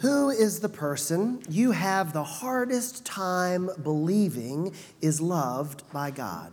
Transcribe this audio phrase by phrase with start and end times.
[0.00, 6.52] Who is the person you have the hardest time believing is loved by God?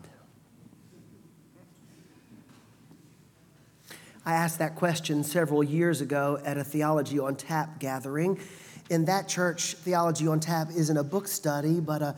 [4.25, 8.39] I asked that question several years ago at a Theology on Tap gathering.
[8.89, 12.15] In that church, Theology on Tap isn't a book study, but a,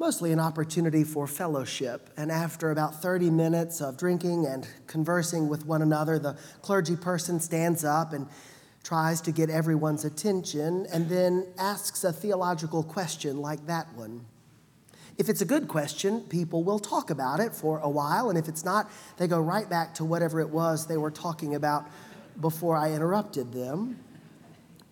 [0.00, 2.10] mostly an opportunity for fellowship.
[2.16, 7.38] And after about 30 minutes of drinking and conversing with one another, the clergy person
[7.38, 8.26] stands up and
[8.84, 14.24] tries to get everyone's attention and then asks a theological question like that one.
[15.16, 18.48] If it's a good question, people will talk about it for a while, and if
[18.48, 21.88] it's not, they go right back to whatever it was they were talking about
[22.40, 23.98] before I interrupted them.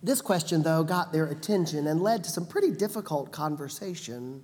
[0.03, 4.43] This question, though, got their attention and led to some pretty difficult conversation.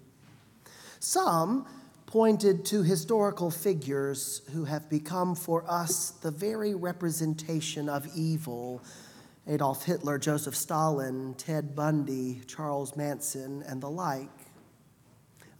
[1.01, 1.66] Some
[2.07, 8.83] pointed to historical figures who have become for us the very representation of evil
[9.48, 14.29] Adolf Hitler, Joseph Stalin, Ted Bundy, Charles Manson, and the like.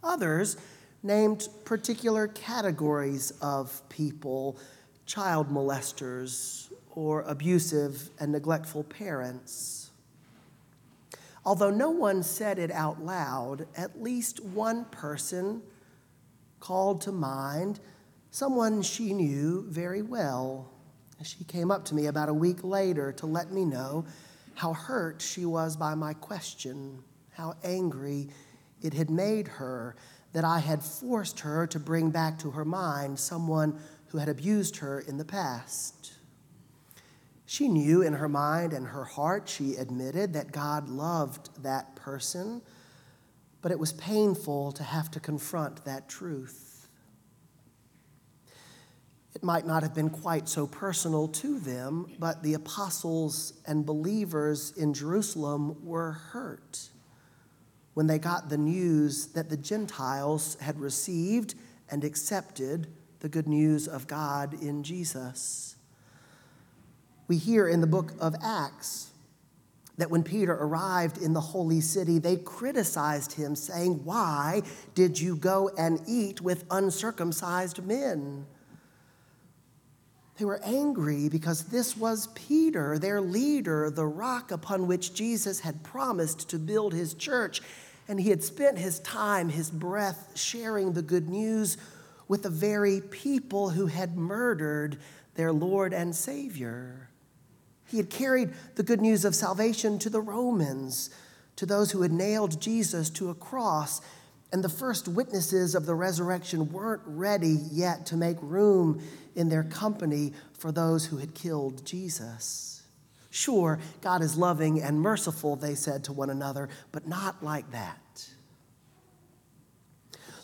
[0.03, 0.57] Others
[1.01, 4.59] named particular categories of people,
[5.07, 9.89] child molesters, or abusive and neglectful parents.
[11.43, 15.63] Although no one said it out loud, at least one person
[16.59, 17.79] called to mind
[18.29, 20.69] someone she knew very well.
[21.23, 24.05] She came up to me about a week later to let me know
[24.55, 28.29] how hurt she was by my question, how angry
[28.81, 29.95] it had made her
[30.33, 34.77] that I had forced her to bring back to her mind someone who had abused
[34.77, 36.13] her in the past.
[37.45, 42.61] She knew in her mind and her heart, she admitted, that God loved that person,
[43.61, 46.68] but it was painful to have to confront that truth.
[49.35, 54.73] It might not have been quite so personal to them, but the apostles and believers
[54.75, 56.89] in Jerusalem were hurt
[57.93, 61.55] when they got the news that the Gentiles had received
[61.89, 62.87] and accepted
[63.19, 65.75] the good news of God in Jesus.
[67.27, 69.11] We hear in the book of Acts
[69.97, 74.61] that when Peter arrived in the holy city, they criticized him, saying, Why
[74.95, 78.45] did you go and eat with uncircumcised men?
[80.39, 85.83] They were angry because this was Peter, their leader, the rock upon which Jesus had
[85.83, 87.61] promised to build his church.
[88.07, 91.75] And he had spent his time, his breath, sharing the good news
[92.29, 94.97] with the very people who had murdered
[95.35, 97.09] their Lord and Savior.
[97.85, 101.09] He had carried the good news of salvation to the Romans,
[101.57, 103.99] to those who had nailed Jesus to a cross.
[104.51, 109.01] And the first witnesses of the resurrection weren't ready yet to make room
[109.35, 112.83] in their company for those who had killed Jesus.
[113.29, 118.27] Sure, God is loving and merciful, they said to one another, but not like that.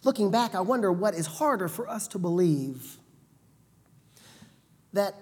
[0.04, 2.98] Looking back, I wonder what is harder for us to believe
[4.94, 5.16] that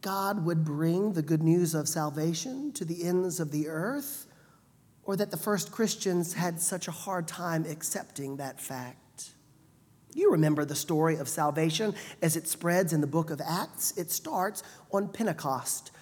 [0.00, 4.25] God would bring the good news of salvation to the ends of the earth,
[5.06, 9.30] or that the first Christians had such a hard time accepting that fact.
[10.14, 13.96] You remember the story of salvation as it spreads in the book of Acts.
[13.96, 15.92] It starts on Pentecost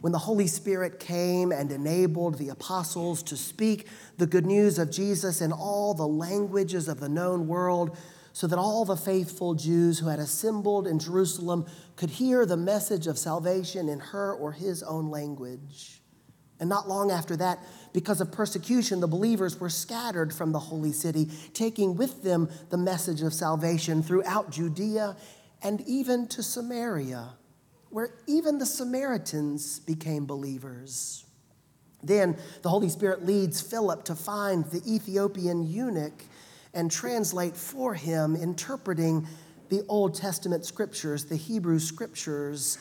[0.00, 4.90] when the Holy Spirit came and enabled the apostles to speak the good news of
[4.90, 7.96] Jesus in all the languages of the known world,
[8.32, 13.06] so that all the faithful Jews who had assembled in Jerusalem could hear the message
[13.06, 16.02] of salvation in her or his own language.
[16.60, 17.58] And not long after that,
[17.92, 22.76] because of persecution, the believers were scattered from the holy city, taking with them the
[22.76, 25.16] message of salvation throughout Judea
[25.62, 27.34] and even to Samaria
[27.94, 31.24] where even the Samaritans became believers.
[32.02, 36.24] Then the Holy Spirit leads Philip to find the Ethiopian eunuch
[36.74, 39.28] and translate for him, interpreting
[39.68, 42.78] the Old Testament scriptures, the Hebrew scriptures.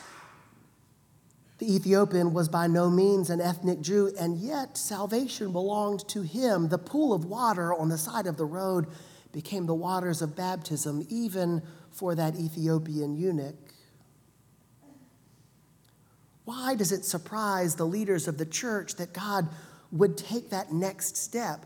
[1.64, 6.68] The Ethiopian was by no means an ethnic Jew, and yet salvation belonged to him.
[6.68, 8.88] The pool of water on the side of the road
[9.32, 13.56] became the waters of baptism, even for that Ethiopian eunuch.
[16.44, 19.48] Why does it surprise the leaders of the church that God
[19.90, 21.66] would take that next step,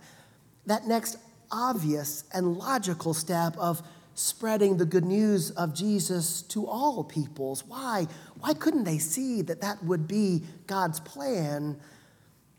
[0.67, 1.17] that next
[1.49, 3.81] obvious and logical step of
[4.17, 7.63] spreading the good news of Jesus to all peoples?
[7.65, 8.07] Why?
[8.39, 11.79] Why couldn't they see that that would be God's plan?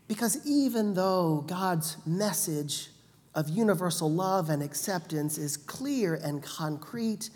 [0.07, 2.89] Because even though God's message
[3.35, 7.29] of universal love and acceptance is clear and concrete,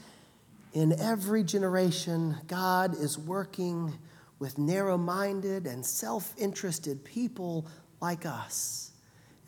[0.73, 3.93] in every generation, God is working
[4.39, 7.67] with narrow minded and self interested people
[8.01, 8.91] like us.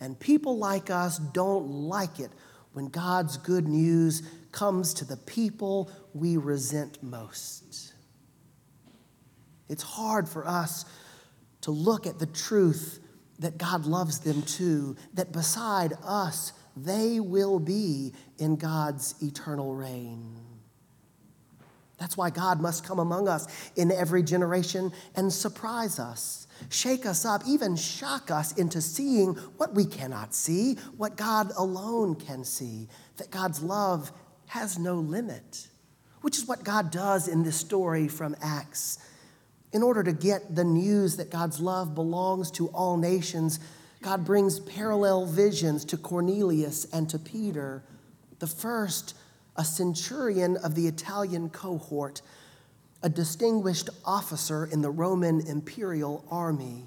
[0.00, 2.30] And people like us don't like it
[2.74, 4.22] when God's good news
[4.56, 7.92] comes to the people we resent most.
[9.68, 10.86] It's hard for us
[11.60, 12.98] to look at the truth
[13.38, 20.38] that God loves them too, that beside us, they will be in God's eternal reign.
[21.98, 27.26] That's why God must come among us in every generation and surprise us, shake us
[27.26, 32.88] up, even shock us into seeing what we cannot see, what God alone can see,
[33.18, 34.12] that God's love
[34.46, 35.68] has no limit,
[36.20, 38.98] which is what God does in this story from Acts.
[39.72, 43.60] In order to get the news that God's love belongs to all nations,
[44.02, 47.82] God brings parallel visions to Cornelius and to Peter.
[48.38, 49.14] The first,
[49.56, 52.22] a centurion of the Italian cohort,
[53.02, 56.84] a distinguished officer in the Roman imperial army.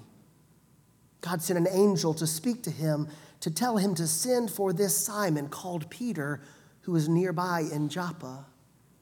[1.20, 3.08] God sent an angel to speak to him
[3.40, 6.40] to tell him to send for this Simon called Peter,
[6.82, 8.46] who was nearby in Joppa.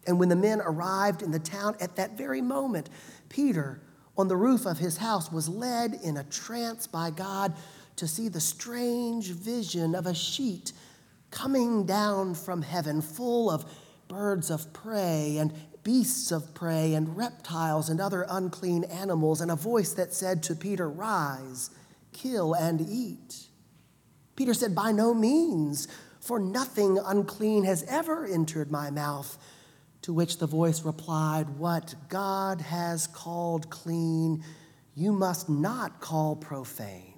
[0.07, 2.89] And when the men arrived in the town at that very moment,
[3.29, 3.81] Peter,
[4.17, 7.55] on the roof of his house, was led in a trance by God
[7.97, 10.73] to see the strange vision of a sheet
[11.31, 13.65] coming down from heaven, full of
[14.09, 15.53] birds of prey and
[15.83, 20.55] beasts of prey and reptiles and other unclean animals, and a voice that said to
[20.55, 21.71] Peter, Rise,
[22.13, 23.47] kill and eat.
[24.37, 25.89] Peter said, By no means,
[26.29, 29.39] for nothing unclean has ever entered my mouth.
[30.03, 34.45] To which the voice replied, What God has called clean,
[34.95, 37.15] you must not call profane.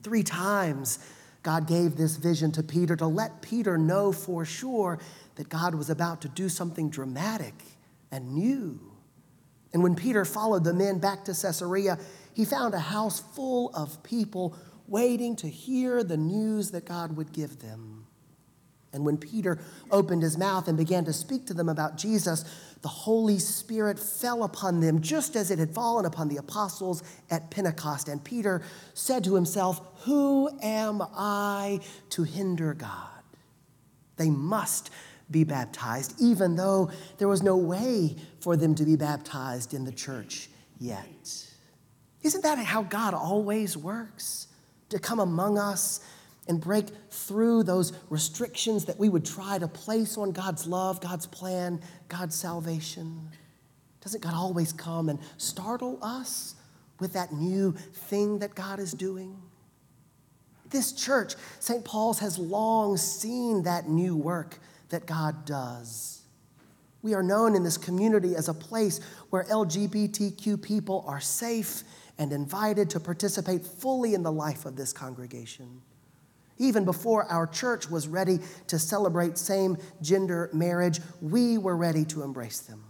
[0.00, 1.00] Three times,
[1.42, 5.00] God gave this vision to Peter to let Peter know for sure
[5.34, 7.54] that God was about to do something dramatic
[8.12, 8.78] and new.
[9.72, 11.98] And when Peter followed the men back to Caesarea,
[12.32, 14.56] he found a house full of people
[14.88, 18.06] waiting to hear the news that God would give them.
[18.92, 19.58] And when Peter
[19.90, 22.44] opened his mouth and began to speak to them about Jesus,
[22.80, 27.50] the Holy Spirit fell upon them just as it had fallen upon the apostles at
[27.50, 28.08] Pentecost.
[28.08, 28.62] And Peter
[28.94, 31.80] said to himself, Who am I
[32.10, 33.08] to hinder God?
[34.16, 34.90] They must
[35.30, 39.92] be baptized, even though there was no way for them to be baptized in the
[39.92, 40.48] church
[40.78, 41.46] yet.
[42.22, 44.46] Isn't that how God always works?
[44.90, 46.00] To come among us
[46.48, 51.26] and break through those restrictions that we would try to place on God's love, God's
[51.26, 53.28] plan, God's salvation?
[54.00, 56.54] Doesn't God always come and startle us
[57.00, 59.36] with that new thing that God is doing?
[60.70, 61.84] This church, St.
[61.84, 64.58] Paul's, has long seen that new work
[64.90, 66.22] that God does.
[67.02, 69.00] We are known in this community as a place
[69.30, 71.84] where LGBTQ people are safe
[72.18, 75.82] and invited to participate fully in the life of this congregation.
[76.58, 82.22] Even before our church was ready to celebrate same gender marriage, we were ready to
[82.22, 82.82] embrace them.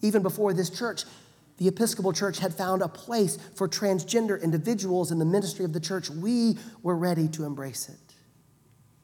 [0.00, 1.04] Even before this church,
[1.58, 5.80] the Episcopal Church had found a place for transgender individuals in the ministry of the
[5.80, 6.08] church.
[6.08, 8.14] We were ready to embrace it.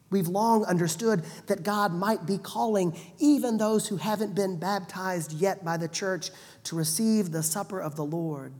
[0.09, 5.65] We've long understood that God might be calling even those who haven't been baptized yet
[5.65, 6.31] by the church
[6.65, 8.55] to receive the supper of the Lord.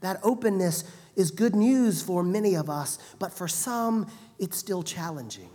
[0.00, 0.84] That openness
[1.16, 5.50] is good news for many of us, but for some, it's still challenging.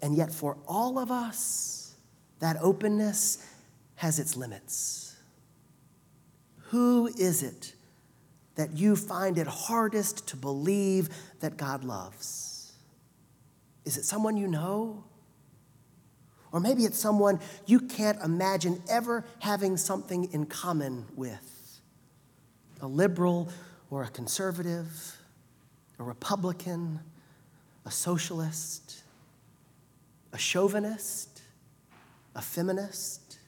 [0.00, 1.94] And yet, for all of us,
[2.40, 3.44] that openness
[3.96, 5.16] has its limits.
[6.68, 7.74] Who is it
[8.56, 11.08] that you find it hardest to believe
[11.40, 12.72] that God loves?
[13.84, 15.04] Is it someone you know?
[16.52, 21.53] Or maybe it's someone you can't imagine ever having something in common with
[22.84, 23.48] a liberal
[23.90, 25.16] or a conservative,
[25.98, 27.00] a Republican,
[27.86, 29.02] a socialist,
[30.34, 31.40] a chauvinist,
[32.36, 33.38] a feminist,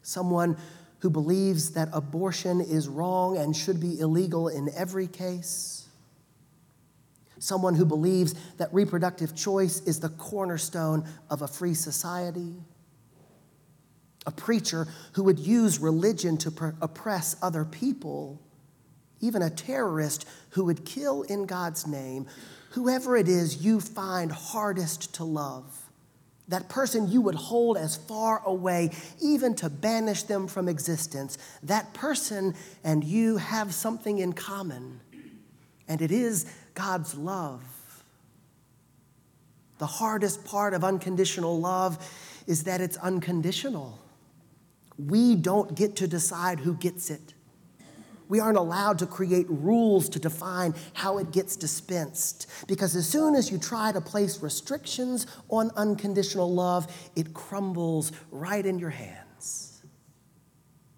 [0.00, 0.56] someone
[1.00, 5.86] who believes that abortion is wrong and should be illegal in every case,
[7.38, 12.54] someone who believes that reproductive choice is the cornerstone of a free society
[14.26, 18.40] a preacher who would use religion to oppress other people,
[19.20, 22.26] even a terrorist who would kill in God's name,
[22.70, 25.64] whoever it is you find hardest to love,
[26.48, 28.90] that person you would hold as far away,
[29.20, 35.00] even to banish them from existence, that person and you have something in common,
[35.86, 37.62] and it is God's love.
[39.78, 41.98] The hardest part of unconditional love
[42.46, 43.98] is that it's unconditional.
[44.98, 47.34] We don't get to decide who gets it.
[48.28, 52.46] We aren't allowed to create rules to define how it gets dispensed.
[52.66, 58.64] Because as soon as you try to place restrictions on unconditional love, it crumbles right
[58.64, 59.82] in your hands.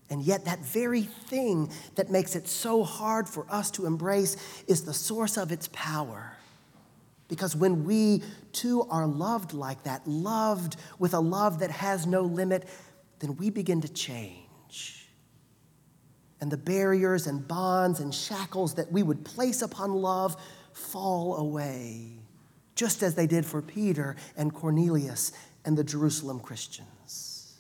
[0.09, 4.37] And yet, that very thing that makes it so hard for us to embrace
[4.69, 6.37] is the source of its power.
[7.29, 8.23] Because when we
[8.53, 12.69] too are loved like that, loved with a love that has no limit,
[13.19, 15.09] then we begin to change.
[16.41, 20.37] And the barriers and bonds and shackles that we would place upon love
[20.73, 22.11] fall away,
[22.75, 25.33] just as they did for Peter and Cornelius
[25.65, 27.57] and the Jerusalem Christians.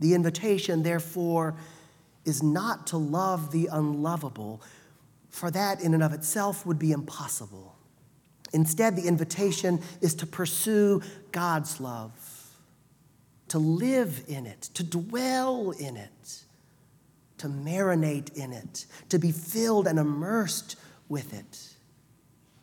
[0.00, 1.54] The invitation, therefore,
[2.24, 4.62] is not to love the unlovable
[5.32, 7.74] for that in and of itself would be impossible.
[8.52, 11.00] Instead, the invitation is to pursue
[11.32, 12.12] God's love,
[13.52, 16.42] to live in it, to dwell in it,
[17.36, 20.76] to marinate in it, to be filled and immersed
[21.10, 21.74] with it.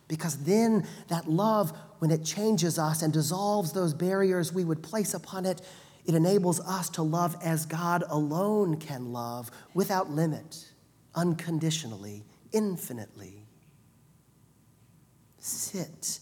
[0.08, 5.14] Because then that love, when it changes us and dissolves those barriers we would place
[5.14, 5.60] upon it,
[6.06, 10.72] it enables us to love as God alone can love, without limit,
[11.14, 13.46] unconditionally, infinitely.
[15.38, 16.18] Sit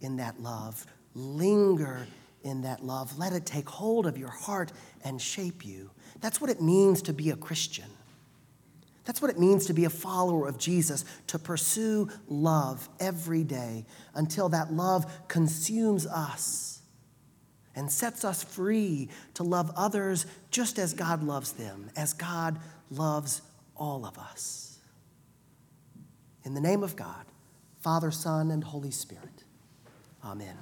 [0.00, 2.06] in that love, linger
[2.44, 3.18] in that love.
[3.18, 4.72] Let it take hold of your heart
[5.04, 5.90] and shape you.
[6.20, 7.86] That's what it means to be a Christian.
[9.04, 13.84] That's what it means to be a follower of Jesus, to pursue love every day
[14.14, 16.82] until that love consumes us
[17.74, 22.58] and sets us free to love others just as God loves them, as God
[22.90, 23.42] loves
[23.76, 24.78] all of us.
[26.44, 27.24] In the name of God,
[27.80, 29.44] Father, Son, and Holy Spirit.
[30.24, 30.56] Amen.